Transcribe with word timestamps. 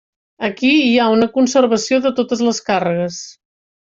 Aquí 0.45 0.69
hi 0.85 0.95
ha 1.01 1.09
una 1.15 1.27
conservació 1.35 1.99
de 2.05 2.13
totes 2.21 2.41
les 2.47 2.63
càrregues. 2.71 3.21